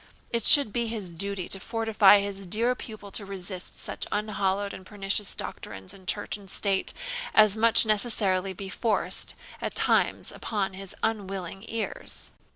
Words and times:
It 0.31 0.45
should 0.45 0.73
be 0.73 0.87
his 0.87 1.11
duty 1.11 1.47
to 1.49 1.59
fortify 1.59 2.21
his 2.21 2.47
dear 2.47 2.73
pupil 2.73 3.11
to 3.11 3.23
resist 3.23 3.77
such 3.79 4.07
unhallowed 4.11 4.73
and 4.73 4.83
pernicious 4.83 5.35
doctrines 5.35 5.93
in 5.93 6.07
church 6.07 6.37
and 6.37 6.49
state 6.49 6.91
as 7.35 7.55
must 7.55 7.85
necessarily 7.85 8.51
be 8.53 8.67
forced 8.67 9.35
at 9.61 9.75
times 9.75 10.31
upon 10.31 10.73
his 10.73 10.95
unwilling 11.03 11.65
ears. 11.67 12.31